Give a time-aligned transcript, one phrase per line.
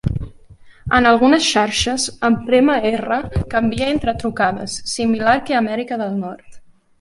[0.99, 3.19] En algunes xarxes, en prémer R
[3.53, 6.61] canvia entre trucades, similar que a Amèrica del Nord.